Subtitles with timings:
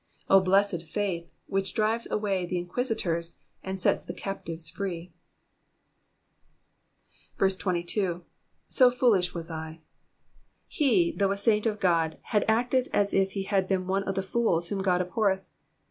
[0.31, 5.13] O blessed faith, which drives away the inquisitors, and sets the captives free!
[7.37, 8.01] 22.
[8.15, 8.21] ^^
[8.67, 9.51] So foolish teas
[10.15, 14.01] /." He, though a saint of God, had acted as if he had been one
[14.05, 15.43] of the fools whom God abhorreth.